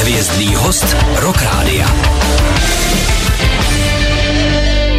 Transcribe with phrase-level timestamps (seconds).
[0.00, 1.86] Hvězdný host Rock Rádia.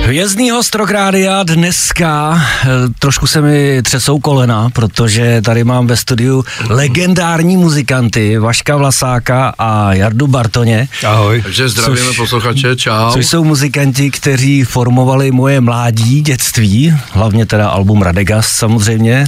[0.08, 2.68] Hvězdný host Rock Rádia dneska, eh,
[3.00, 9.94] trošku se mi třesou kolena, protože tady mám ve studiu legendární muzikanty Vaška Vlasáka a
[9.94, 10.88] Jardu Bartoně.
[11.08, 11.42] Ahoj.
[11.42, 13.12] Takže zdravíme což, posluchače, čau.
[13.12, 19.26] Což jsou muzikanti, kteří formovali moje mládí, dětství, hlavně teda album Radegast samozřejmě,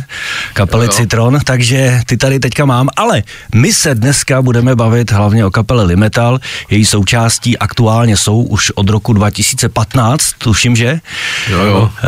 [0.54, 0.98] kapely jo, jo.
[0.98, 3.23] Citron, takže ty tady teďka mám, ale
[3.55, 6.39] my se dneska budeme bavit hlavně o kapele Limetal,
[6.70, 11.02] její součástí aktuálně jsou už od roku 2015, tuším tuším, že?
[11.50, 11.90] Jo, jo.
[12.04, 12.08] Eh,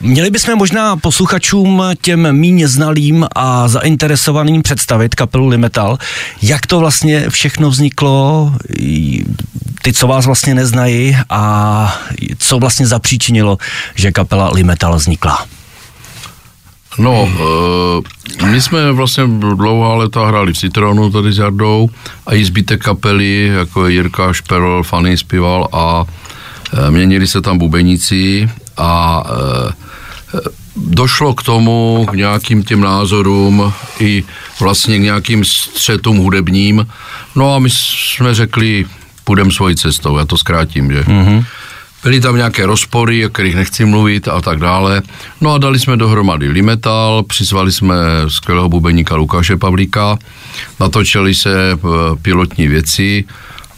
[0.00, 5.98] měli bychom možná posluchačům těm míně znalým a zainteresovaným představit kapelu Limetal,
[6.42, 8.52] jak to vlastně všechno vzniklo,
[9.82, 12.00] ty, co vás vlastně neznají a
[12.38, 13.58] co vlastně zapříčinilo,
[13.94, 15.46] že kapela Limetal vznikla.
[16.98, 19.24] No, uh, my jsme vlastně
[19.56, 21.88] dlouhá leta hráli v Citronu tady s Jardou
[22.26, 26.25] a i zbytek kapely, jako Jirka Šperl, Fanny zpíval a Eh,
[26.90, 30.40] měnili se tam bubeníci a eh,
[30.76, 34.24] došlo k tomu, k nějakým těm názorům i
[34.60, 36.86] vlastně k nějakým střetům hudebním.
[37.34, 38.84] No a my jsme řekli,
[39.24, 41.00] půjdeme svojí cestou, já to zkrátím, že?
[41.02, 41.44] Mm-hmm.
[42.02, 45.02] Byly tam nějaké rozpory, o kterých nechci mluvit a tak dále.
[45.40, 47.94] No a dali jsme dohromady Limetal, přizvali jsme
[48.28, 50.18] skvělého bubeníka Lukáše Pavlíka,
[50.80, 51.76] natočili se eh,
[52.22, 53.24] pilotní věci,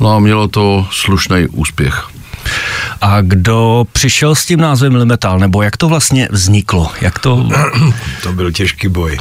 [0.00, 2.08] no a mělo to slušný úspěch.
[3.00, 6.90] A kdo přišel s tím názvem Limetal, nebo jak to vlastně vzniklo?
[7.00, 7.48] Jak to...
[8.22, 9.18] to byl těžký boj.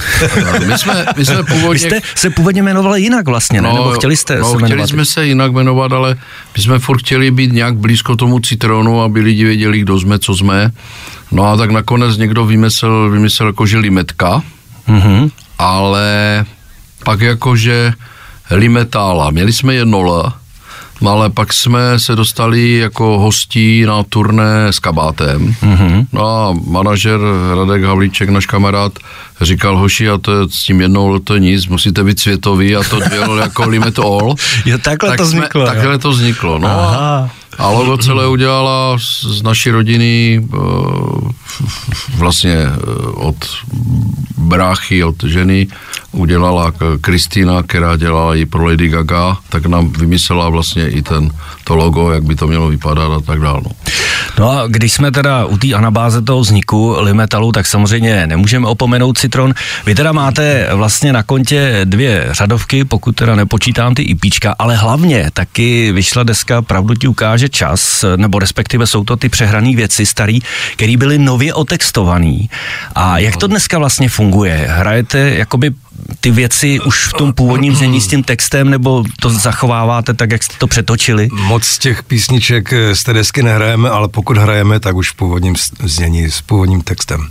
[0.67, 1.73] my jsme, my jsme původně...
[1.73, 3.70] Vy jste se původně jmenovali jinak vlastně, ne?
[3.70, 4.67] No, nebo chtěli jste no, se jmenovat?
[4.67, 6.17] chtěli jsme se jinak jmenovat, ale
[6.58, 10.36] my jsme furt chtěli být nějak blízko tomu citronu, aby lidi věděli, kdo jsme, co
[10.36, 10.72] jsme.
[11.31, 14.42] No a tak nakonec někdo vymyslel, vymyslel jako, že limetka,
[14.88, 15.31] mm-hmm.
[15.59, 16.45] ale
[17.03, 17.94] pak jakože
[18.52, 19.31] limetála.
[19.31, 20.33] Měli jsme jedno L,
[21.05, 25.55] ale pak jsme se dostali jako hostí na turné s kabátem.
[25.63, 26.05] Mm-hmm.
[26.13, 27.19] No a manažer
[27.55, 28.99] Radek Havlíček, náš kamarád,
[29.41, 32.99] říkal, hoši, a to je s tím jednou to nic, musíte být světový a to
[33.09, 34.36] dělal jako limit all.
[34.65, 35.65] Jo, takhle tak to vzniklo.
[35.65, 36.67] Jsme, takhle to vzniklo, no.
[36.67, 37.30] Aha.
[37.58, 38.97] A logo celé udělala
[39.31, 40.58] z naší rodiny eh,
[42.15, 42.77] vlastně eh,
[43.13, 43.35] od
[44.37, 45.67] bráchy, od ženy
[46.11, 51.31] udělala Kristýna, která dělala i pro Lady Gaga, tak nám vymyslela vlastně i ten,
[51.63, 53.61] to logo, jak by to mělo vypadat a tak dále.
[53.63, 53.71] No.
[54.39, 59.17] No a když jsme teda u té anabáze toho vzniku Limetalu, tak samozřejmě nemůžeme opomenout
[59.17, 59.53] Citron.
[59.86, 65.30] Vy teda máte vlastně na kontě dvě řadovky, pokud teda nepočítám ty IPčka, ale hlavně
[65.33, 70.39] taky vyšla deska Pravdu ti ukáže čas, nebo respektive jsou to ty přehrané věci starý,
[70.73, 72.37] které byly nově otextované.
[72.95, 74.67] A jak to dneska vlastně funguje?
[74.69, 75.71] Hrajete jakoby
[76.19, 80.43] ty věci už v tom původním znění s tím textem, nebo to zachováváte tak, jak
[80.43, 81.30] jste to přetočili?
[81.31, 86.31] Moc těch písniček z té desky nehrajeme, ale pokud hrajeme, tak už v původním znění
[86.31, 87.27] s původním textem.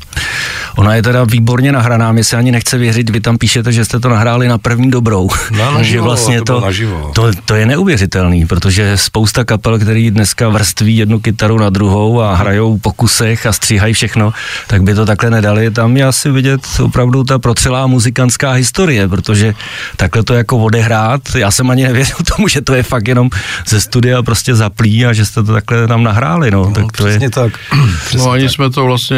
[0.76, 4.00] Ona je teda výborně nahraná, mi se ani nechce věřit, vy tam píšete, že jste
[4.00, 5.28] to nahráli na první dobrou.
[5.50, 6.72] Na že vlastně to, to,
[7.12, 12.34] to, to, je neuvěřitelný, protože spousta kapel, který dneska vrství jednu kytaru na druhou a
[12.34, 14.32] hrajou po kusech a stříhají všechno,
[14.66, 15.71] tak by to takhle nedali.
[15.71, 19.55] Tam je asi vidět opravdu ta procilá muzikantská historie, protože
[19.97, 23.31] takhle to jako odehrát, já jsem ani nevěřil tomu, že to je fakt jenom
[23.67, 26.65] ze studia prostě zaplí a že jste to takhle tam nahráli, no.
[26.65, 27.31] no tak to přesně je...
[27.31, 27.59] tak.
[28.06, 28.53] Přesně no ani tak.
[28.53, 29.17] jsme to vlastně,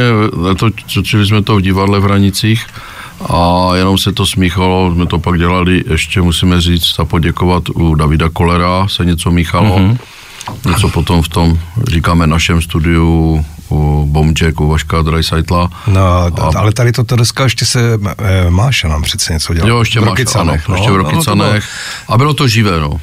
[0.57, 2.67] to, točili jsme to v divadle v Hranicích
[3.21, 7.95] a jenom se to smíchalo, jsme to pak dělali, ještě musíme říct a poděkovat u
[7.95, 9.99] Davida Kolera se něco míchalo, mm-hmm.
[10.69, 15.71] něco potom v tom, říkáme, našem studiu u Bomček, u Vaška Dreisaitla.
[15.87, 19.71] No, a, ale tady toto dneska ještě se e, Máša nám přece něco dělal.
[19.71, 21.29] Jo, ještě Máš, ano, no, ještě v Rokycanech.
[21.29, 23.01] No, no, a bylo to živé, no.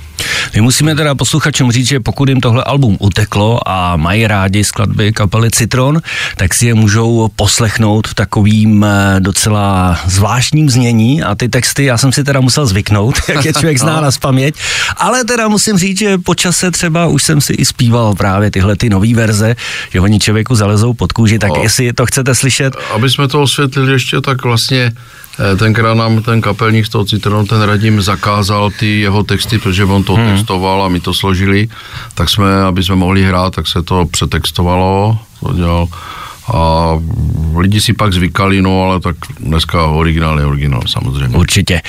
[0.56, 5.14] My musíme teda posluchačům říct, že pokud jim tohle album uteklo a mají rádi skladby
[5.14, 6.02] kapely Citron,
[6.36, 11.98] tak si je můžou poslechnout v takovým eh, docela zvláštním znění a ty texty já
[11.98, 14.56] jsem si teda musel zvyknout, jak je člověk zná na spaměť,
[14.98, 18.76] ale teda musím říct, že po čase třeba už jsem si i zpíval právě tyhle
[18.76, 19.56] ty nové verze,
[19.92, 21.64] že oni člověku zalezou pod kůži, tak no.
[21.64, 22.76] jestli to chcete slyšet.
[22.94, 24.92] Aby jsme to osvětlili ještě, tak vlastně
[25.60, 30.04] tenkrát nám ten kapelník z toho Citronu, ten Radim, zakázal ty jeho texty, protože on
[30.04, 30.30] to hmm.
[30.30, 31.68] textoval a my to složili,
[32.14, 35.88] tak jsme, aby jsme mohli hrát, tak se to přetextovalo, to dělal
[36.54, 36.92] a
[37.58, 41.38] lidi si pak zvykali, no ale tak dneska originál je originál samozřejmě.
[41.38, 41.82] Určitě.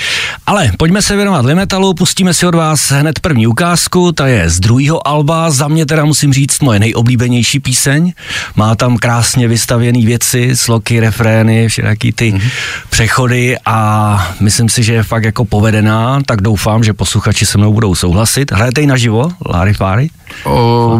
[0.45, 4.59] Ale pojďme se věnovat Limetalu, pustíme si od vás hned první ukázku, ta je z
[4.59, 8.13] druhého alba, za mě teda musím říct moje nejoblíbenější píseň.
[8.55, 12.49] Má tam krásně vystavěné věci, sloky, refrény, všechny ty mm-hmm.
[12.89, 17.73] přechody a myslím si, že je fakt jako povedená, tak doufám, že posluchači se mnou
[17.73, 18.51] budou souhlasit.
[18.51, 20.09] Hrajete ji naživo, Láry Fáry?
[20.43, 20.99] O,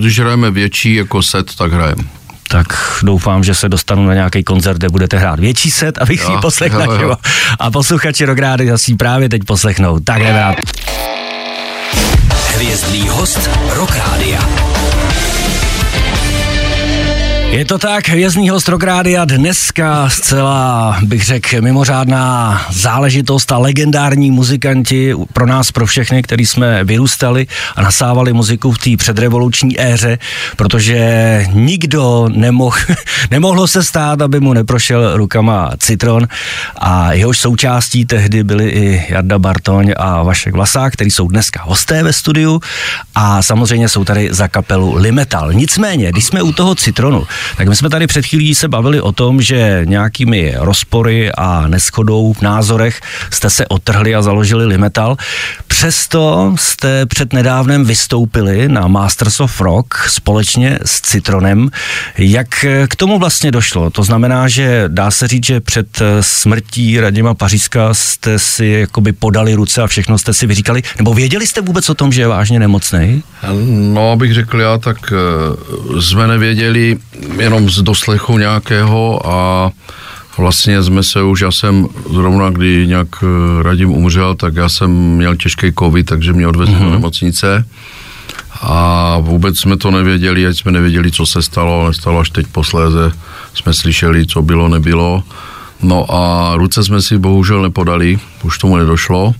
[0.00, 2.04] když hrajeme větší jako set, tak hrajeme
[2.54, 2.66] tak
[3.02, 6.32] doufám, že se dostanu na nějaký koncert, kde budete hrát větší set, abych jo, si
[6.32, 7.16] ji poslechl
[7.58, 9.98] A posluchači Rokrády asi právě teď poslechnou.
[9.98, 10.56] Tak jdeme
[12.54, 14.73] Hvězdný host Rokrádia.
[17.54, 25.14] Je to tak, vězný host Rokrádia dneska zcela, bych řekl, mimořádná záležitost a legendární muzikanti
[25.32, 27.46] pro nás, pro všechny, který jsme vyrůstali
[27.76, 30.18] a nasávali muziku v té předrevoluční éře,
[30.56, 32.76] protože nikdo nemohl,
[33.30, 36.28] nemohlo se stát, aby mu neprošel rukama Citron
[36.78, 42.02] a jehož součástí tehdy byli i Jarda Bartoň a Vašek Vlasák, který jsou dneska hosté
[42.02, 42.60] ve studiu
[43.14, 45.52] a samozřejmě jsou tady za kapelu Limetal.
[45.52, 47.26] Nicméně, když jsme u toho Citronu,
[47.56, 52.32] tak my jsme tady před chvílí se bavili o tom, že nějakými rozpory a neschodou
[52.32, 53.00] v názorech
[53.30, 55.16] jste se otrhli a založili Limetal.
[55.66, 61.70] Přesto jste před nedávnem vystoupili na Masters of Rock společně s Citronem.
[62.18, 63.90] Jak k tomu vlastně došlo?
[63.90, 69.54] To znamená, že dá se říct, že před smrtí Radima Pařízka jste si jakoby podali
[69.54, 72.58] ruce a všechno jste si vyříkali, nebo věděli jste vůbec o tom, že je vážně
[72.58, 73.22] nemocný?
[73.68, 76.96] No, abych řekl já, tak eh, jsme nevěděli,
[77.38, 79.70] jenom z doslechu nějakého a
[80.38, 84.90] vlastně jsme se už, já jsem zrovna, kdy nějak eh, Radim umřel, tak já jsem
[84.90, 86.78] měl těžký covid, takže mě odvezli mm-hmm.
[86.78, 86.92] do mhm.
[86.92, 87.64] nemocnice
[88.60, 92.46] a vůbec jsme to nevěděli, ať jsme nevěděli, co se stalo, ale stalo až teď
[92.46, 93.12] posléze
[93.54, 95.22] jsme slyšeli, co bylo, nebylo.
[95.82, 99.34] No a ruce jsme si bohužel nepodali, už tomu nedošlo,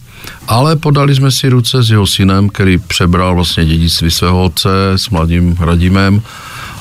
[0.48, 5.10] ale podali jsme si ruce s jeho synem, který přebral vlastně dědictví svého otce s
[5.10, 6.22] mladým Radimem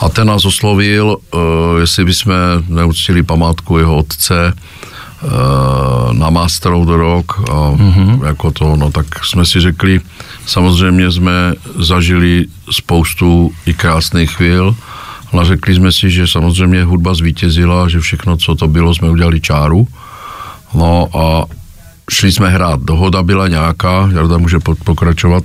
[0.04, 1.42] a ten nás oslovil, uh,
[1.80, 2.34] jestli bychom
[2.68, 8.26] neuctili památku jeho otce uh, na Master of the Rock a mm-hmm.
[8.26, 10.02] jako to, no tak jsme si řekli,
[10.46, 14.76] samozřejmě jsme zažili spoustu i krásných chvíl,
[15.32, 19.42] ale řekli jsme si, že samozřejmě hudba zvítězila, že všechno, co to bylo, jsme udělali
[19.42, 19.88] čáru.
[20.74, 21.46] No a
[22.12, 22.80] šli jsme hrát.
[22.82, 25.44] Dohoda byla nějaká, Jarda může pokračovat.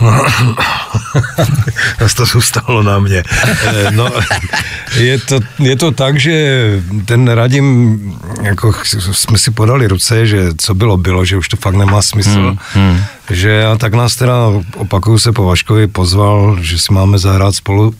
[2.00, 3.22] Zase to zůstalo na mě.
[3.64, 4.10] Eh, no,
[4.96, 6.66] je, to, je to tak, že
[7.04, 7.98] ten Radim,
[8.42, 8.72] jako
[9.12, 12.30] jsme si podali ruce, že co bylo, bylo, že už to fakt nemá smysl.
[12.30, 13.04] Hmm, hmm.
[13.30, 14.34] Že a tak nás teda,
[14.76, 17.94] opakuju se po Vaškovi, pozval, že si máme zahrát spolu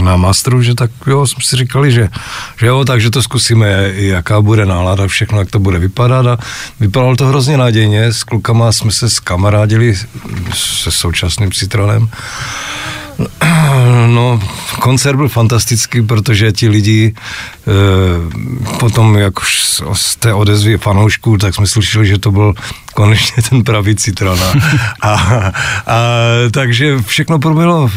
[0.00, 2.08] na masteru, že tak jo, jsme si říkali, že,
[2.60, 6.26] že jo, takže to zkusíme, jaká bude nálada, všechno, jak to bude vypadat.
[6.26, 6.38] A
[6.80, 9.94] vypadalo to hrozně nadějně, s klukama jsme se skamarádili
[10.54, 12.10] se současným Citronem
[14.06, 14.40] No,
[14.80, 21.54] koncert byl fantastický, protože ti lidi e, potom, jak už z té odezvy fanoušků, tak
[21.54, 22.54] jsme slyšeli, že to byl
[22.94, 24.52] konečně ten pravý citrona.
[25.02, 26.00] A, a
[26.50, 27.90] takže všechno proběhlo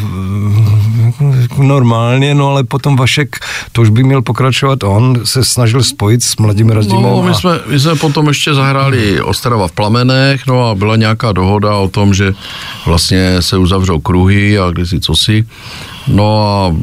[1.58, 3.36] normálně, no ale potom Vašek,
[3.72, 7.02] to už by měl pokračovat, on se snažil spojit s mladým Radimem.
[7.02, 11.32] No, my jsme, my jsme potom ještě zahráli Ostrava v plamenech, no a byla nějaká
[11.32, 12.34] dohoda o tom, že
[12.86, 15.44] vlastně se uzavřou kruhy a když si co si.
[16.08, 16.76] No a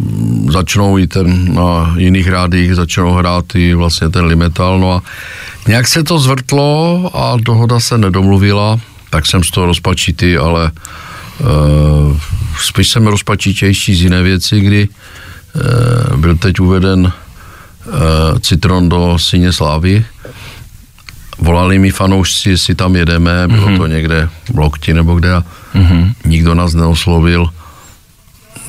[0.51, 5.01] začnou i ten, na jiných rádích začnou hrát i vlastně ten Limetal, no a
[5.67, 8.79] nějak se to zvrtlo a dohoda se nedomluvila,
[9.09, 10.71] tak jsem z toho rozpačitý, ale
[11.39, 12.17] uh,
[12.59, 19.53] spíš jsem rozpačitější z jiné věci, kdy uh, byl teď uveden uh, Citron do Syně
[19.53, 20.05] Slávy.
[21.37, 23.77] Volali mi fanoušci, jestli tam jedeme, bylo mm-hmm.
[23.77, 25.43] to někde v Lokti nebo kde a
[25.75, 26.13] mm-hmm.
[26.25, 27.49] nikdo nás neoslovil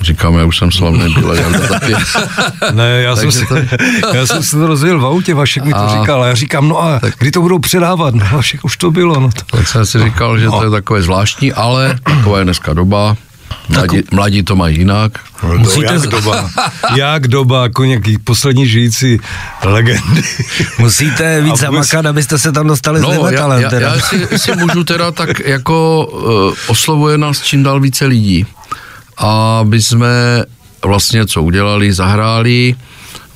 [0.02, 1.94] Říkám, já už jsem slavný byl, já taky.
[2.73, 3.56] Ne, já jsem, si, to...
[4.14, 6.00] já jsem se to rozvěl v autě, Vašek mi to a...
[6.00, 7.14] říkal, a já říkám, no a tak...
[7.18, 8.14] kdy to budou předávat?
[8.14, 9.21] No Vašek, už to bylo.
[9.21, 9.56] No to...
[9.56, 10.59] Tak jsem si říkal, že no.
[10.59, 13.16] to je takové zvláštní, ale taková je dneska doba,
[13.68, 15.12] Mladí, mladí to mají jinak.
[15.42, 15.92] No, Musíte...
[15.92, 16.50] jak doba,
[16.94, 19.21] jak doba, jako nějaký poslední žijící
[19.64, 20.23] legendy.
[20.78, 21.61] Musíte víc vůbec...
[21.61, 25.40] zamakat, abyste se tam dostali no, s já, já, já si, si můžu teda tak
[25.40, 28.47] jako uh, oslovuje nás čím dál více lidí
[29.23, 30.45] aby jsme
[30.85, 32.75] vlastně co udělali, zahráli,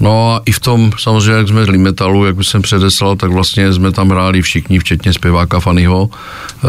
[0.00, 3.30] No a i v tom, samozřejmě, jak jsme z metalu, jak bych jsem předeslal, tak
[3.30, 6.10] vlastně jsme tam hráli všichni, včetně zpěváka Fannyho,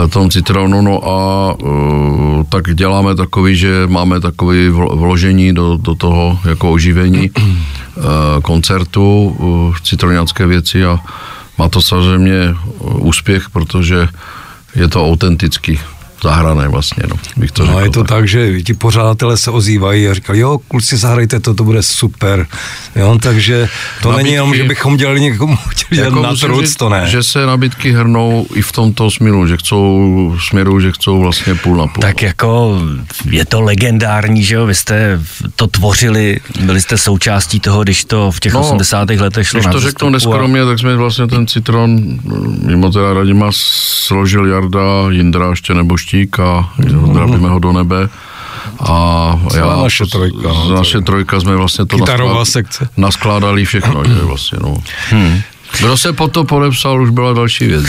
[0.05, 5.95] eh, tom Citronu, no a uh, tak děláme takový, že máme takový vložení do, do
[5.95, 8.03] toho jako oživení uh,
[8.41, 10.85] koncertu, uh, citronianské věci.
[10.85, 10.99] A
[11.57, 14.07] má to samozřejmě úspěch, protože
[14.75, 15.79] je to autentický
[16.23, 17.83] zahrané vlastně, no, bych to no, řekl.
[17.83, 18.09] je to tak.
[18.09, 22.47] tak, že ti pořadatelé se ozývají a říkají, jo, kluci, zahrajte to, to bude super.
[22.95, 23.69] Jo, takže
[24.01, 27.03] to nabídky, není jenom, že bychom dělali někomu chtěli jako na truc, to ne.
[27.07, 31.77] Že se nabídky hrnou i v tomto směru, že chcou směru, že chcou vlastně půl
[31.77, 32.01] na půl.
[32.01, 32.81] Tak jako
[33.29, 35.21] je to legendární, že jo, vy jste
[35.55, 39.09] to tvořili, byli jste součástí toho, když to v těch no, 80.
[39.09, 40.65] letech šlo Když to řeknu neskromně, a...
[40.65, 42.19] tak jsme vlastně ten citron,
[42.61, 48.07] mimo teda Radima, složil Jarda, Jindra ještě nebo Štík a zdravíme ho do nebe.
[48.79, 48.95] A
[49.55, 50.47] já, naše trojka.
[50.47, 52.89] No, naše trojka jsme vlastně to naskládali, sekce.
[52.97, 54.77] naskládali všechno, že vlastně, no.
[55.09, 55.41] Hmm.
[55.79, 57.85] Kdo se po to podepsal, už byla další věc.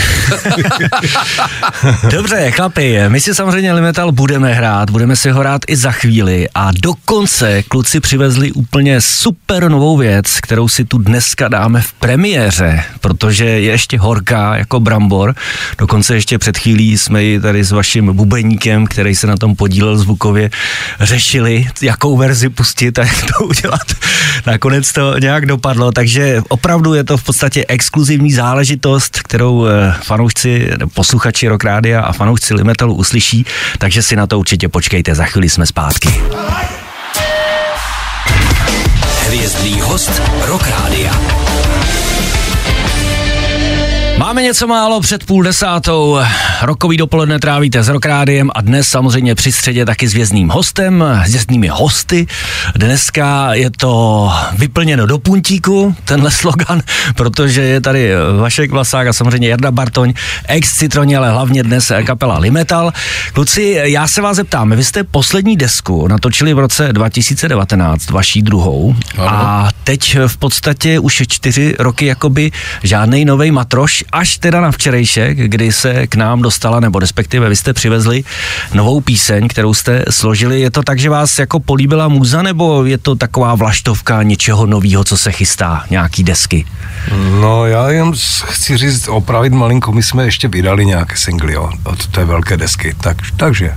[2.11, 6.49] Dobře, chlapi, my si samozřejmě Limetal budeme hrát, budeme si ho hrát i za chvíli
[6.55, 12.85] a dokonce kluci přivezli úplně super novou věc, kterou si tu dneska dáme v premiéře,
[13.01, 15.35] protože je ještě horká jako brambor.
[15.79, 19.99] Dokonce ještě před chvílí jsme ji tady s vaším bubeníkem, který se na tom podílel
[19.99, 20.51] zvukově,
[21.01, 23.87] řešili, jakou verzi pustit a jak to udělat.
[24.47, 30.71] Nakonec to nějak dopadlo, takže opravdu je to v podstatě exkluzivní záležitost, kterou eh, fanoušci,
[30.95, 33.47] posluchači Rock Rádia a fanoušci Limetalu uslyší,
[33.79, 36.09] takže si na to určitě počkejte, za chvíli jsme zpátky.
[39.27, 41.38] Hvězdný host Rock Rádia.
[44.29, 46.19] Máme něco málo před půl desátou.
[46.63, 51.33] Rokový dopoledne trávíte s Rokrádiem a dnes samozřejmě při středě taky s vězným hostem, s
[51.33, 52.27] věznými hosty.
[52.77, 56.83] Dneska je to vyplněno do puntíku, tenhle slogan,
[57.17, 60.13] protože je tady Vašek Vlasák a samozřejmě Jarda Bartoň,
[60.49, 62.93] ex Citroni, ale hlavně dnes kapela Limetal.
[63.33, 68.97] Kluci, já se vás zeptám, vy jste poslední desku natočili v roce 2019, vaší druhou,
[69.19, 69.29] ano.
[69.29, 72.51] a teď v podstatě už čtyři roky jakoby
[72.83, 77.57] žádný nový matroš až teda na včerejšek, kdy se k nám dostala, nebo respektive vy
[77.57, 78.25] jste přivezli
[78.75, 80.61] novou píseň, kterou jste složili.
[80.61, 85.05] Je to tak, že vás jako políbila muza, nebo je to taková vlaštovka něčeho nového,
[85.05, 86.67] co se chystá, nějaký desky?
[87.41, 88.13] No já jen
[88.45, 92.95] chci říct, opravit malinko, my jsme ještě vydali nějaké singly jo, od té velké desky,
[93.01, 93.75] tak, takže.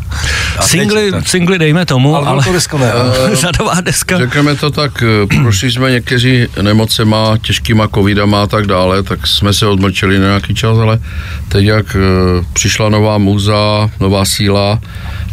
[0.62, 2.92] singly, teď, singly dejme tomu, ale, ale desko ne,
[3.34, 4.18] řadová deska.
[4.18, 9.54] Řekneme to tak, eh, prošli jsme někteří nemocema, těžkýma covidama a tak dále, tak jsme
[9.54, 11.00] se odmlčeli na nějaký čas, ale
[11.48, 12.00] teď jak e,
[12.54, 14.80] přišla nová muza, nová síla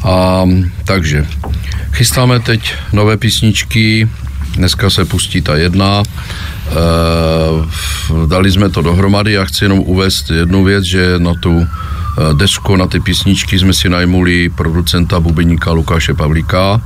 [0.04, 0.44] a
[0.84, 1.26] takže
[1.92, 4.08] chystáme teď nové písničky,
[4.54, 6.76] dneska se pustí ta jedna, e,
[8.26, 9.38] dali jsme to dohromady.
[9.38, 13.72] A chci jenom uvést jednu věc, že na tu Eh, desku na ty písničky jsme
[13.72, 16.80] si najmuli producenta bubeníka Lukáše Pavlíka,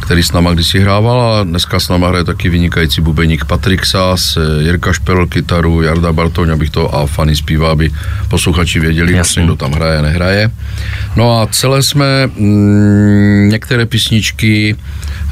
[0.00, 4.36] který s náma kdysi hrával a dneska s náma hraje taky vynikající bubeník Patrik Sás,
[4.36, 7.90] eh, Jirka Šperl kytaru, Jarda Bartoň, abych to a fany zpívá, aby
[8.28, 10.50] posluchači věděli, vlastně, kdo tam hraje, nehraje.
[11.16, 14.76] No a celé jsme mm, některé písničky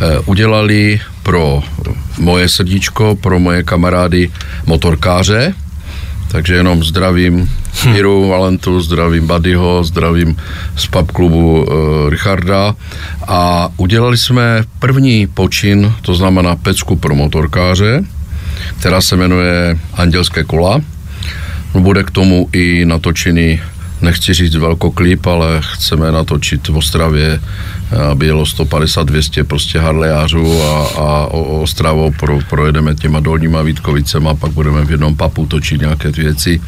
[0.00, 1.62] e, udělali pro
[2.18, 4.30] moje srdíčko, pro moje kamarády
[4.66, 5.54] motorkáře,
[6.28, 7.50] takže jenom zdravím
[7.85, 7.92] hm.
[7.92, 10.37] Miru Valentu, zdravím Buddyho, zdravím
[10.76, 12.75] z pub klubu e, Richarda
[13.28, 18.04] a udělali jsme první počin, to znamená pecku pro motorkáře,
[18.80, 20.80] která se jmenuje Andělské kola.
[21.75, 23.61] Bude k tomu i natočený
[24.02, 27.40] nechci říct velkoklip, ale chceme natočit v Ostravě,
[28.11, 34.50] aby jelo 150-200 prostě harlejářů a, a o, Ostravo pro, projedeme těma dolníma Vítkovicema, pak
[34.50, 36.61] budeme v jednom papu točit nějaké ty věci.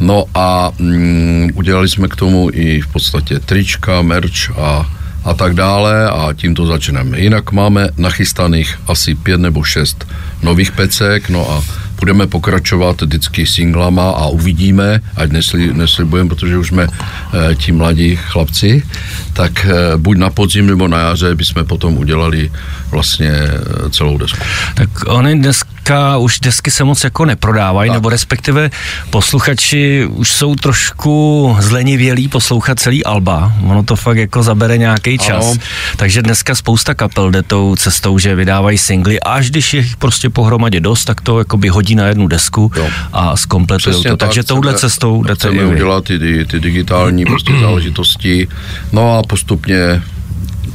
[0.00, 4.90] No a mm, udělali jsme k tomu i v podstatě trička, merch a,
[5.24, 7.20] a tak dále a tím to začneme.
[7.20, 10.06] Jinak máme nachystaných asi pět nebo šest
[10.42, 11.62] nových pecek, no a
[12.04, 18.16] budeme pokračovat vždycky singlama a uvidíme, ať nesli, neslibujeme, protože už jsme e, ti mladí
[18.16, 18.84] chlapci,
[19.32, 22.52] tak e, buď na podzim nebo na jaře bychom potom udělali
[22.90, 24.38] vlastně e, celou desku.
[24.74, 25.40] Tak oni
[25.84, 27.96] dneska už desky se moc jako neprodávají, tak.
[27.96, 28.70] nebo respektive
[29.10, 33.52] posluchači už jsou trošku zlenivělí poslouchat celý alba.
[33.62, 35.44] Ono to fakt jako zabere nějaký čas.
[35.44, 35.60] Ano.
[35.96, 40.30] Takže dneska spousta kapel jde tou cestou, že vydávají singly a až když je prostě
[40.30, 42.88] pohromadě dost, tak to jako by hodí na jednu desku jo.
[43.12, 44.16] a zkompletují to.
[44.16, 48.48] Takže chceme, touhle cestou jdete chceme udělat ty, ty digitální prostě záležitosti.
[48.92, 50.02] No a postupně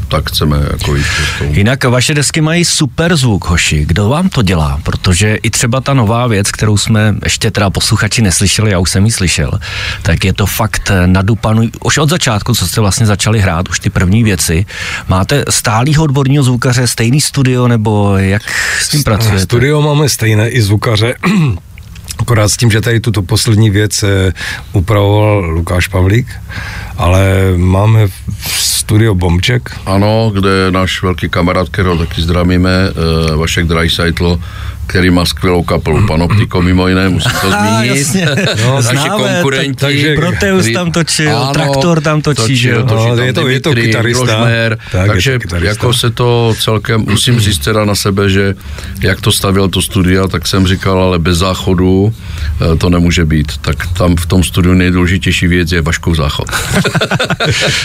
[0.10, 1.54] tak chceme jako jít cestou.
[1.54, 3.86] Jinak vaše desky mají super zvuk, hoši.
[3.86, 4.80] Kdo vám to dělá?
[4.84, 9.06] Protože i třeba ta nová věc, kterou jsme ještě teda posluchači neslyšeli, já už jsem
[9.06, 9.52] ji slyšel,
[10.02, 11.72] tak je to fakt nadupaný.
[11.84, 14.66] Už od začátku, co jste vlastně začali hrát, už ty první věci.
[15.08, 18.42] Máte stálýho odborního zvukaře, stejný studio, nebo jak
[18.82, 19.40] s tím pracujete?
[19.40, 21.16] Studio máme stejné i zvukaře.
[22.20, 24.34] Akorát s tím, že tady tuto poslední věc eh,
[24.74, 26.28] upravoval Lukáš Pavlík,
[26.98, 28.08] ale máme
[28.60, 29.80] studio Bomček.
[29.86, 34.42] Ano, kde náš velký kamarád, kterého taky zdravíme, eh, Vašek Dreisaitl,
[34.90, 37.98] který má skvělou kapelu Panoptiko, mimo jiné, musím to zmínit.
[37.98, 38.28] jasně.
[38.66, 39.74] No, naši Známe, konkurenti.
[39.76, 42.84] takže- Proteus který- tam točil, Ano, Traktor tam točí, že jo?
[42.84, 44.26] točí No, tam je to- je to kytarista.
[44.26, 45.70] Tak, je to takže kytarista.
[45.70, 48.56] jako se to celkem, musím říct teda na sebe, že
[49.02, 52.14] jak to stavěl to studia, tak jsem říkal, ale bez záchodu
[52.74, 53.58] eh, to nemůže být.
[53.58, 56.48] Tak tam v tom studiu nejdůležitější věc je Vaškov záchod.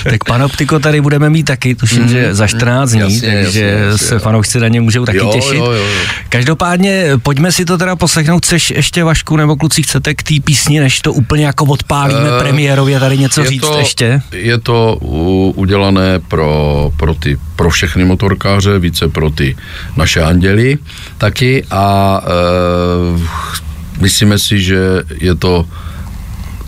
[0.05, 4.19] Tak Panoptiko tady budeme mít taky, tuším, že za 14 dní, Jasně, takže jasně, se
[4.19, 5.55] fanoušci na ně můžou taky Jo, těšit.
[5.55, 5.85] jo, jo, jo.
[6.29, 8.45] Každopádně pojďme si to teda poslechnout.
[8.45, 12.39] Chceš ještě Vašku nebo kluci chcete k té písni, než to úplně jako odpálíme Eh,
[12.39, 14.23] premiérově tady něco říct to, ještě?
[14.33, 19.57] Je to u, udělané pro, pro, ty, pro všechny motorkáře, více pro ty
[19.97, 20.79] naše anděly
[21.19, 25.67] taky a e, myslíme si, že je to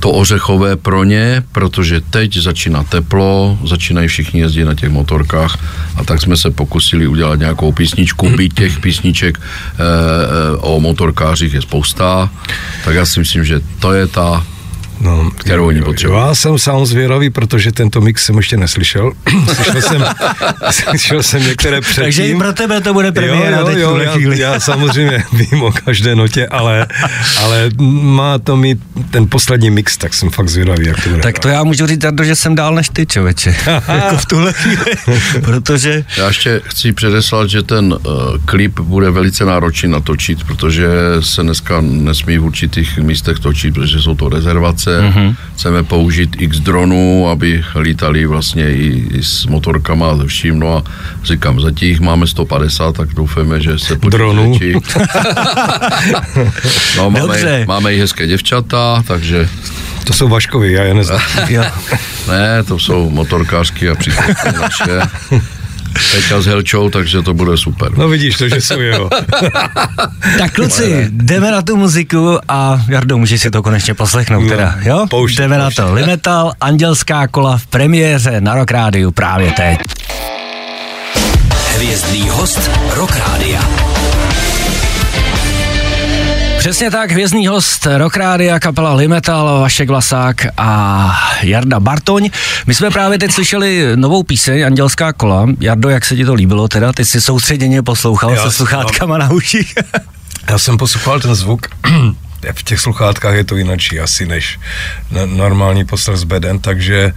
[0.01, 5.59] to ořechové pro ně, protože teď začíná teplo, začínají všichni jezdit na těch motorkách
[5.97, 11.63] a tak jsme se pokusili udělat nějakou písničku, byť těch písniček e, o motorkářích je
[11.63, 12.31] spousta,
[12.85, 14.47] tak já si myslím, že to je ta
[15.07, 16.21] No, Kterou oni potřebují.
[16.21, 19.13] Já jsem sám zvědavý, protože tento mix jsem ještě neslyšel.
[19.55, 20.05] slyšel, jsem,
[20.71, 22.05] slyšel jsem některé předtím.
[22.05, 24.39] Takže i pro tebe to bude premiéra teď v tuhle já, chvíli.
[24.41, 26.87] já samozřejmě vím o každé notě, ale,
[27.43, 27.71] ale
[28.03, 28.79] má to mít
[29.11, 31.23] ten poslední mix, tak jsem fakt zvědavý, jak to bude.
[31.23, 33.57] Tak to já můžu říct, že jsem dál než ty, čověče.
[33.89, 34.85] jako v tuhle chvíli.
[35.45, 37.99] Protože Já ještě chci předeslat, že ten uh,
[38.45, 40.89] klip bude velice náročný natočit, protože
[41.21, 44.96] se dneska nesmí v určitých místech točit, protože jsou to rezervace.
[45.01, 45.35] Mm-hmm.
[45.55, 50.59] Chceme použít x dronů, aby lítali vlastně i, i s motorkama a vším.
[50.59, 50.83] No a
[51.25, 54.59] říkám, zatím jich máme 150, tak doufáme, že se Dronů.
[56.97, 57.65] no, máme, Dobře.
[57.69, 59.49] máme i hezké děvčata, takže
[60.05, 61.21] To jsou Vaškovi, já je neznám.
[62.29, 65.01] ne, to jsou motorkářky a přítelkyně naše.
[66.13, 67.99] Teďka s Helčou, takže to bude super.
[67.99, 69.11] No vidíš to, že jsou jeho.
[70.39, 74.75] Tak kluci, jdeme na tu muziku a Jardo, můžeš si to konečně poslechnout No, teda,
[74.83, 75.07] jo?
[75.11, 75.85] pouštěj, jdeme pouštěj.
[75.85, 75.95] na to.
[75.95, 79.79] Limetal, Andělská kola v premiéře na Rock Rádiu právě teď.
[81.77, 83.61] Hvězdný host Rock Rádia.
[86.67, 91.11] Přesně tak, hvězdný host Rock Rádia, kapela Limetal, Vašek Vlasák a
[91.43, 92.31] Jarda Bartoň.
[92.67, 95.47] My jsme právě teď slyšeli novou píseň Andělská kola.
[95.61, 96.93] Jardo, jak se ti to líbilo teda?
[96.93, 99.75] Ty jsi soustředěně poslouchal Já se sluchátkama na uších.
[100.49, 101.67] Já jsem poslouchal ten zvuk,
[102.55, 104.59] v těch sluchátkách je to jinačí asi než
[105.27, 107.13] normální poslech z beden, takže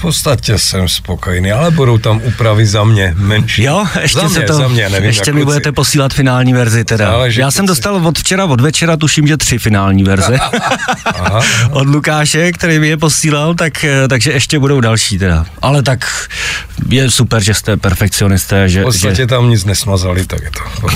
[0.00, 3.62] v podstatě jsem spokojený, ale budou tam úpravy za mě menší.
[3.62, 6.84] Jo, ještě za se mě, to, za mě, nevím, ještě mi budete posílat finální verzi
[6.84, 7.06] teda.
[7.06, 10.38] Záleží, Já jsem dostal od včera, od večera, tuším, že tři finální verze
[11.04, 11.40] Aha.
[11.70, 15.46] od Lukáše, který mi je posílal, tak, eh, takže ještě budou další teda.
[15.62, 16.28] Ale tak
[16.88, 20.86] je super, že jste perfekcionisté, že, V podstatě že tam nic nesmazali, tak je to.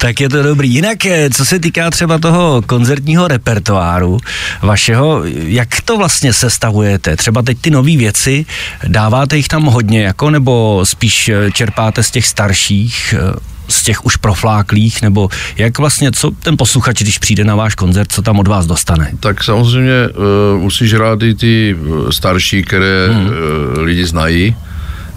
[0.00, 0.70] tak je to dobrý.
[0.70, 4.18] Jinak, eh, co se týká třeba toho koncertního repertoáru
[4.62, 7.15] vašeho, jak to vlastně sestavujete?
[7.16, 8.46] Třeba teď ty nové věci,
[8.88, 14.04] dáváte jich tam hodně, jako, nebo spíš eh, čerpáte z těch starších, eh, z těch
[14.04, 18.38] už profláklých, nebo jak vlastně, co ten posluchač, když přijde na váš koncert, co tam
[18.38, 19.10] od vás dostane?
[19.20, 21.76] Tak samozřejmě uh, musíš hrát i ty
[22.10, 23.26] starší, které hmm.
[23.26, 23.32] uh,
[23.78, 24.56] lidi znají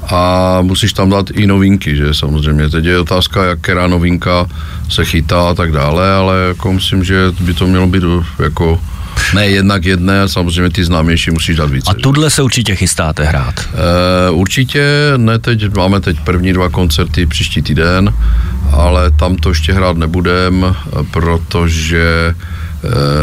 [0.10, 2.70] a musíš tam dát i novinky, že samozřejmě.
[2.70, 4.46] Teď je otázka, jak která novinka
[4.90, 8.04] se chytá a tak dále, ale jako myslím, že by to mělo být
[8.44, 8.82] jako
[9.36, 11.92] ne jednak jedné, samozřejmě ty známější musíš dát více.
[11.92, 12.00] A že?
[12.04, 13.56] tudle se určitě chystáte hrát.
[13.60, 14.84] Eh, určitě
[15.18, 18.14] ne teď, máme teď první dva koncerty příští týden,
[18.72, 22.36] ale tam to ještě hrát nebudem, eh, protože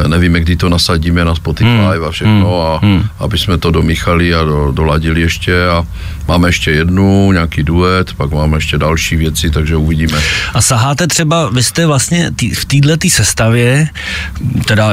[0.07, 2.81] nevíme, kdy to nasadíme na Spotify Hmm, a všechno, a
[3.19, 5.87] aby jsme to domíchali a do, doladili ještě a
[6.29, 10.19] máme ještě jednu, nějaký duet, pak máme ještě další věci, takže uvidíme.
[10.55, 13.89] A saháte třeba, vy jste vlastně tý, v této sestavě,
[14.67, 14.93] teda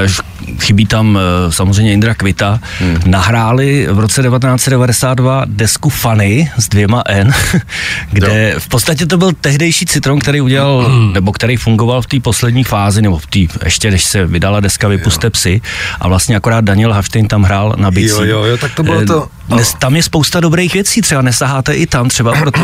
[0.59, 2.97] chybí tam eh, samozřejmě Indra Kvita, hmm.
[3.05, 7.31] nahráli v roce 1992 desku Funny s dvěma N,
[8.11, 12.63] kde v podstatě to byl tehdejší Citron, který udělal, nebo který fungoval v té poslední
[12.63, 15.61] fázi, nebo v té, ještě než se vydala vydála deska Vypuste psy.
[15.99, 18.09] A vlastně akorát Daniel Havštejn tam hrál na bicí.
[18.09, 21.21] Jo, jo, jo, tak to bylo Eh, to- Dnes, tam je spousta dobrých věcí, třeba
[21.21, 22.59] nesaháte i tam třeba pro ty...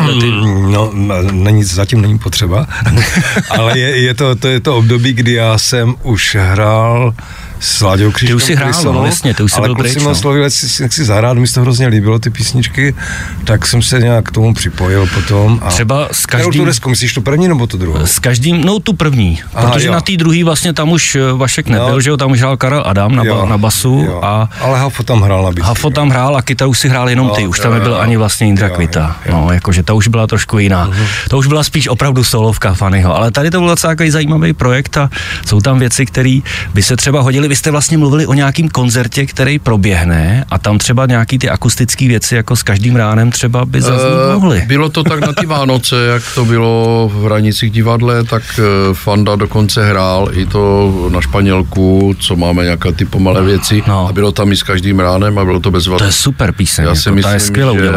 [0.71, 2.67] No, n- není, zatím není potřeba,
[3.49, 7.13] ale je, je to, to, je to období, kdy já jsem už hrál
[7.60, 10.12] s Láďou Křiškem už jsi hrál, no, jasně, ty už ale byl pryč, mě no.
[10.12, 12.95] oslovili, jestli si nechci zahrát, mi se to hrozně líbilo, ty písničky,
[13.43, 15.60] tak jsem se nějak k tomu připojil potom.
[15.63, 18.00] A Třeba s Kterou každým- tu desku, myslíš tu první nebo tu druhou?
[18.06, 19.93] S každým, no tu první, Aha, protože jo.
[19.93, 22.02] na té druhé vlastně tam už eh, Vašek nebyl, No.
[22.02, 24.19] že jo, tam už hrál Karel Adam na, ba, na basu jo.
[24.24, 25.67] a Ale Hafo tam hrál na bicí.
[25.67, 27.98] Hafo tam hrál a kytaru si hrál jenom ty, No, už tam jo, nebyl jo.
[28.00, 29.41] ani vlastně Indra Jo, Kvita, jo, jo.
[29.45, 30.86] no, jakože ta už byla trošku jiná.
[30.86, 31.06] Mhm.
[31.30, 34.98] To už byla spíš opravdu solovka Fannyho, ale tady to byl docela takový zajímavý projekt
[34.98, 35.10] a
[35.45, 36.39] jsou tam věci, které
[36.74, 37.49] by se třeba hodily.
[37.50, 42.08] Vy jste vlastně mluvili o nějakým koncertě, který proběhne a tam třeba nějaký ty akustické
[42.08, 44.64] věci, jako s každým ránem třeba by zaznít mohly.
[44.68, 49.36] Bylo to tak na ty Vánoce, jak to bylo v Hranicích divadle, tak eh, Fanda
[49.36, 54.08] dokonce hrál i to na Španělku, co máme nějaké ty pomalé věci No.
[54.08, 56.84] a bylo tam i s každým ránem a bylo to bez To je super píseň,
[56.84, 57.92] Já jako, si myslím, je skvěle že,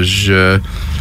[0.00, 0.91] že e,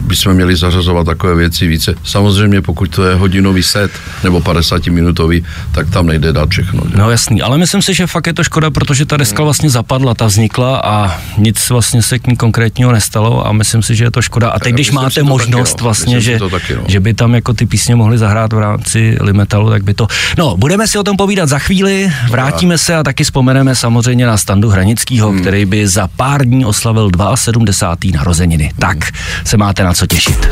[0.00, 1.94] bychom měli zařazovat takové věci více.
[2.04, 3.90] Samozřejmě, pokud to je hodinový set
[4.24, 6.82] nebo 50-minutový, tak tam nejde dát všechno.
[6.90, 6.96] že?
[6.98, 10.14] No jasný, ale myslím si, že fakt je to škoda, protože ta deska vlastně zapadla,
[10.14, 14.10] ta vznikla a nic vlastně se k ní konkrétního nestalo a myslím si, že je
[14.10, 14.50] to škoda.
[14.50, 15.84] A teď, když myslím máte možnost taky, no.
[15.84, 16.82] vlastně, Myslím že, taky, no.
[16.86, 20.06] že by tam jako ty písně mohly zahrát v rámci Limetalu, tak by to...
[20.38, 24.36] No, budeme si o tom povídat za chvíli, vrátíme se a taky vzpomeneme samozřejmě na
[24.36, 25.40] Standu Hranickýho, Hmm.
[25.40, 28.18] který by za pár dní oslavil 72.
[28.18, 28.67] narozeniny.
[28.78, 28.98] Tak
[29.44, 30.48] se máte na co těšit.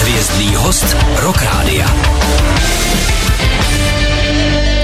[0.00, 1.86] Hvězdný host Rock Rádia.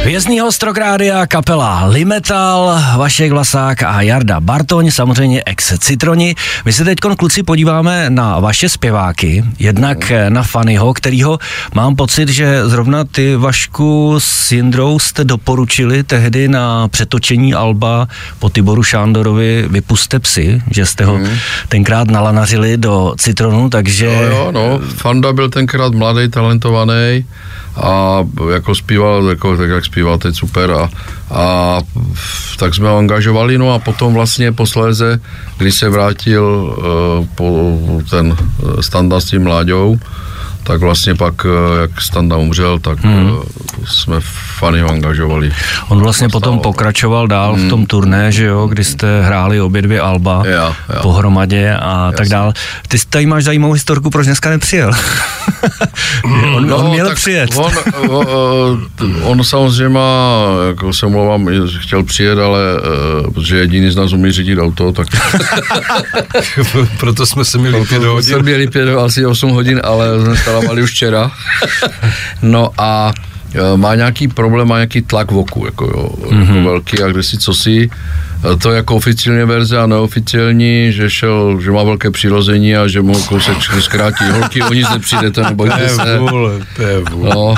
[0.03, 6.35] Hvězdný host Rock Rádia, kapela Limetal, Vašek Vlasák a Jarda Bartoň, samozřejmě ex Citroni.
[6.65, 11.39] My se teď kluci podíváme na vaše zpěváky, jednak na Fannyho, kterýho
[11.75, 18.51] mám pocit, že zrovna ty Vašku s Jindrou jste doporučili tehdy na přetočení Alba po
[18.51, 21.21] Tiboru Šándorovi Vypuste psy, že jste ho
[21.69, 24.07] tenkrát nalanařili do Citronu, takže...
[24.07, 27.25] Jo, jo, no, Fanda byl tenkrát mladý, talentovaný
[27.77, 28.19] a
[28.53, 30.89] jako zpíval, jako, tak jak zpíval teď super a,
[31.31, 31.45] a
[32.57, 35.21] tak jsme ho angažovali, no a potom vlastně posléze,
[35.59, 37.79] když se vrátil uh, po
[38.11, 40.01] ten eh, Standa s tím Mláďou,
[40.63, 43.37] tak vlastně pak, eh, jak Standa umřel, tak hmm.
[43.85, 44.17] jsme
[44.59, 45.53] Fanny angažovali.
[45.89, 50.01] On vlastně potom pokračoval dál v tom turné, že jo, kdy jste hráli obě dvě
[50.01, 51.03] alba Jo, jo.
[51.03, 52.53] pohromadě a tak dál.
[52.89, 54.91] Ty tady máš zajímavou historku, proč dneska nepřijel.
[56.55, 57.51] on, on měl tak přijet.
[57.57, 57.73] On,
[58.09, 58.79] o, o,
[59.23, 61.49] on samozřejmě má, jako se mluvám,
[61.79, 62.61] chtěl přijet, ale
[63.35, 65.07] protože jediný z nás umí řídit auto, tak
[66.99, 68.43] Proto jsme se měli pět jsme hodin.
[68.43, 71.31] měli pět, asi 8 hodin, ale jsme starávali už včera.
[72.43, 73.13] no a
[73.55, 76.35] e, má nějaký problém, má nějaký tlak v oku, jako, jo, mm-hmm.
[76.39, 76.57] Mhm.
[76.57, 77.91] jako velký a kde si co si.
[78.53, 82.89] E, To je jako oficiální verze a neoficiální, že šel, že má velké přirození a
[82.89, 84.25] že mu kousek zkrátí.
[84.31, 86.19] Holky, o nic nepřijdete, To nebojte je se.
[86.19, 87.31] vůle, to je vůle.
[87.35, 87.55] No,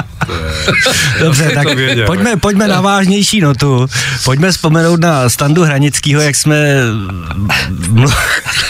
[1.21, 2.07] Dobře, to tak věděl.
[2.07, 3.87] pojďme, pojďme na vážnější notu.
[4.25, 6.77] Pojďme vzpomenout na Standu Hranickýho, jak jsme...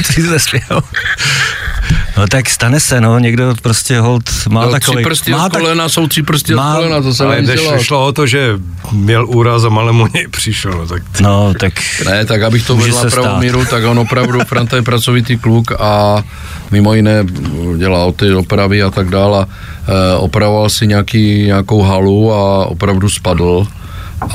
[0.15, 0.61] Ty jsi.
[2.17, 4.97] No tak stane se, no, někdo prostě hold má no takový...
[4.97, 7.81] tři prsty má od kolena jsou tři prsty má- od kolena, to se Ale dělat.
[7.81, 8.59] šlo o to, že
[8.93, 10.73] měl úraz a malému něj přišel.
[10.73, 11.73] No, tak No, tak...
[12.05, 13.41] Ne, tak abych to vedl na se pravou stát.
[13.41, 16.23] míru, tak on opravdu, Franta je pracovitý kluk a
[16.71, 17.25] mimo jiné
[17.79, 19.43] dělá ty opravy a tak dále.
[19.43, 19.47] a,
[19.89, 23.67] E, opravoval si nějaký, nějakou halu a opravdu spadl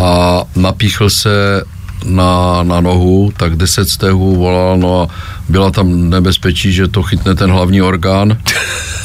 [0.04, 1.63] a napíchl se
[2.05, 5.07] na, na nohu, tak 10 stehů volal, no a
[5.49, 8.38] byla tam nebezpečí, že to chytne ten hlavní orgán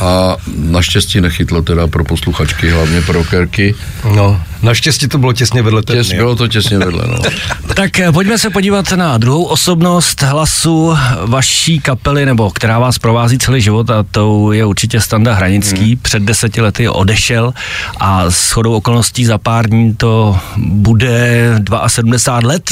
[0.00, 3.74] a naštěstí nechytlo teda pro posluchačky, hlavně pro kerky.
[4.14, 7.18] No, naštěstí to bylo těsně vedle té Těs, bylo to těsně vedle, no.
[7.74, 13.38] Tak eh, pojďme se podívat na druhou osobnost hlasu vaší kapely, nebo která vás provází
[13.38, 15.84] celý život a to je určitě Standa Hranický.
[15.84, 15.98] Hmm.
[16.02, 17.54] Před deseti lety odešel
[18.00, 21.50] a s chodou okolností za pár dní to bude
[21.86, 22.70] 72 let,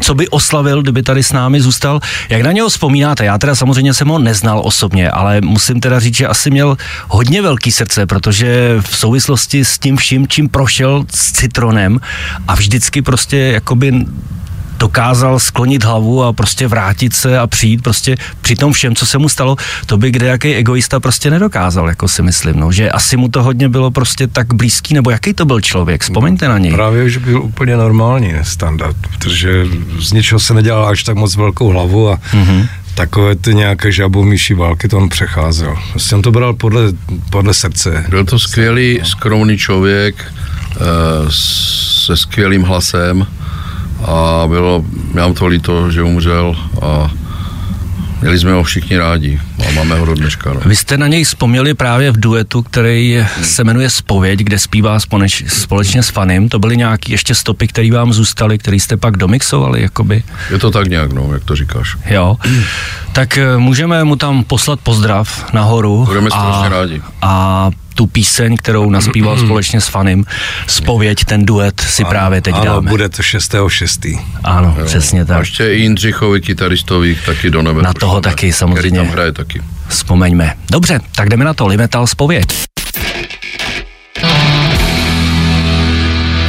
[0.00, 2.00] co by oslavil, kdyby tady s námi zůstal.
[2.28, 3.24] Jak na něho vzpomínáte?
[3.24, 6.76] Já teda samozřejmě jsem ho neznal osobně, ale musím teda říct, že asi měl
[7.08, 12.00] hodně velký srdce, protože v souvislosti s tím vším, čím prošel s Citronem
[12.48, 13.92] a vždycky prostě jakoby
[14.82, 19.18] dokázal sklonit hlavu a prostě vrátit se a přijít prostě při tom všem, co se
[19.18, 23.16] mu stalo, to by kde jaký egoista prostě nedokázal, jako si myslím, no, že asi
[23.16, 26.72] mu to hodně bylo prostě tak blízký, nebo jaký to byl člověk, vzpomeňte na něj.
[26.72, 29.66] Právě, že byl úplně normální standard, protože
[29.98, 32.68] z ničeho se nedělal až tak moc velkou hlavu a mm-hmm.
[32.94, 35.78] takové ty nějaké žabomíší války to on přecházel.
[35.90, 36.82] Prostě on to bral podle,
[37.30, 38.04] podle srdce.
[38.08, 40.32] Byl to skvělý, skromný člověk,
[41.30, 43.26] se skvělým hlasem
[44.04, 44.84] a bylo,
[45.14, 47.10] mám to líto, že umřel a
[48.22, 50.52] Měli jsme ho všichni rádi a máme ho do dneška.
[50.52, 50.60] No.
[50.64, 53.44] Vy jste na něj vzpomněli právě v duetu, který hmm.
[53.44, 56.48] se jmenuje Spověď, kde zpívá společ, společně s Fanem.
[56.48, 60.22] To byly nějaké ještě stopy, které vám zůstaly, které jste pak domixovali, jakoby?
[60.50, 61.96] Je to tak nějak, no, jak to říkáš.
[62.10, 62.36] Jo.
[63.12, 66.04] Tak eh, můžeme mu tam poslat pozdrav nahoru.
[66.04, 67.02] Budeme strašně rádi.
[67.22, 70.24] A tu píseň, kterou naspíval společně s Fanem,
[70.66, 72.90] Spověď, ten duet si ano, právě teď ano, dáme.
[72.90, 74.20] bude to 6.6.
[74.44, 74.84] Ano, jo.
[74.86, 75.36] přesně tak.
[75.36, 77.82] A ještě i Jindřichovi kytaristovi taky do nebe.
[77.82, 78.98] Na toho taky samozřejmě.
[78.98, 79.62] tam hraje taky.
[79.88, 80.54] Vzpomeňme.
[80.70, 81.66] Dobře, tak jdeme na to.
[81.66, 82.46] Limetal Spověď.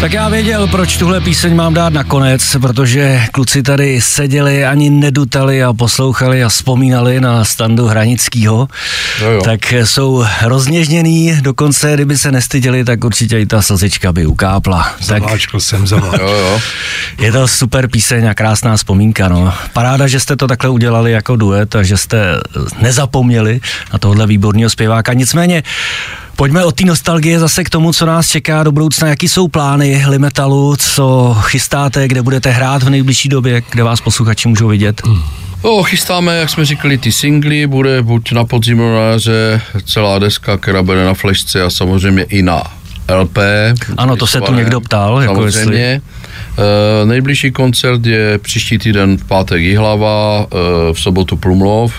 [0.04, 5.64] Tak já věděl, proč tuhle píseň mám dát nakonec, protože kluci tady seděli, ani nedutali
[5.64, 8.68] a poslouchali a vzpomínali na standu Hranickýho.
[9.22, 9.42] Jo, jo.
[9.42, 14.96] Tak jsou rozněžněný, dokonce kdyby se nestyděli, tak určitě i ta slzička by ukápla.
[15.02, 16.24] Zaváčkl jsem zaváčkl.
[16.24, 16.62] Jo, jo.
[17.20, 19.28] Je to super píseň a krásná vzpomínka.
[19.28, 19.54] No.
[19.74, 22.18] Paráda, že jste to takhle udělali jako duet a že jste
[22.80, 23.62] nezapomněli
[23.94, 25.14] na tohle výborného zpěváka.
[25.14, 25.64] Nicméně
[26.36, 29.08] Pojďme od té nostalgie zase k tomu, co nás čeká do budoucna.
[29.08, 34.48] Jaký jsou plány Limetalu, co chystáte, kde budete hrát v nejbližší době, kde vás posluchači
[34.48, 35.02] můžou vidět?
[35.64, 39.20] No, chystáme, jak jsme říkali, ty singly, bude buď na podzim na
[39.86, 42.64] celá deska, která bude na flešce a samozřejmě i na
[43.16, 43.38] LP.
[43.98, 45.22] Ano, to se tu někdo ptal.
[45.22, 45.82] Jako samozřejmě.
[45.82, 46.04] Jako
[46.58, 47.04] jestli...
[47.04, 50.50] uh, nejbližší koncert je příští týden v pátek Jihlava, uh,
[50.94, 51.94] v sobotu Plumlov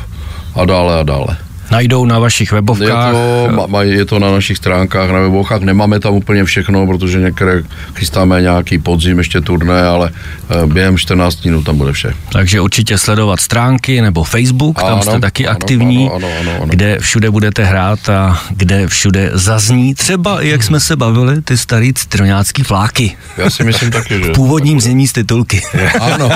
[0.55, 1.37] a dále a dále
[1.71, 3.07] najdou na vašich webovkách.
[3.07, 5.61] Je to, ma, je to na našich stránkách, na webovkách.
[5.61, 7.63] Nemáme tam úplně všechno, protože některé
[7.95, 10.11] chystáme nějaký podzim, ještě turné, ale
[10.51, 12.15] eh, během 14 dní tam bude vše.
[12.33, 16.53] Takže určitě sledovat stránky nebo Facebook, tam ano, jste taky ano, aktivní, ano, ano, ano,
[16.57, 16.67] ano.
[16.67, 21.95] kde všude budete hrát a kde všude zazní třeba, jak jsme se bavili, ty starý
[21.95, 23.17] citroňácký fláky.
[23.37, 24.31] Já si myslím taky, že.
[24.31, 25.63] V původním znění z titulky.
[26.01, 26.31] ano.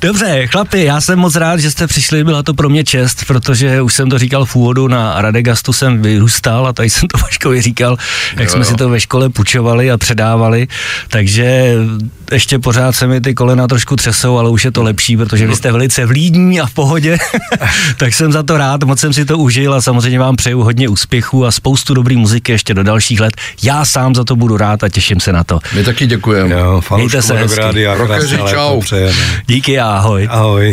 [0.00, 3.82] Dobře, chlapi, já jsem moc rád, že jste přišli, byla to pro mě čest, protože
[3.82, 7.62] už jsem to říkal v úvodu, na Radegastu jsem vyrůstal a tady jsem to Vaškovi
[7.62, 7.96] říkal,
[8.36, 8.64] jak jo, jsme jo.
[8.64, 10.68] si to ve škole půjčovali a předávali,
[11.08, 11.74] takže
[12.32, 15.56] ještě pořád se mi ty kolena trošku třesou, ale už je to lepší, protože vy
[15.56, 17.18] jste velice vlídní a v pohodě,
[17.96, 20.88] tak jsem za to rád, moc jsem si to užil a samozřejmě vám přeju hodně
[20.88, 23.34] úspěchů a spoustu dobrý muziky ještě do dalších let.
[23.62, 25.58] Já sám za to budu rád a těším se na to.
[25.74, 26.56] My taky děkujeme.
[26.96, 27.86] Mějte se hezky.
[28.50, 28.82] čau.
[29.46, 30.28] Díky a ahoj.
[30.30, 30.72] Ahoj.